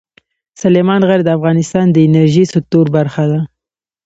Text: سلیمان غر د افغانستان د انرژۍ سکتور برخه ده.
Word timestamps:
سلیمان 0.61 1.01
غر 1.07 1.19
د 1.23 1.29
افغانستان 1.37 1.85
د 1.91 1.97
انرژۍ 2.07 2.43
سکتور 2.53 2.85
برخه 2.97 3.23
ده. 3.31 3.39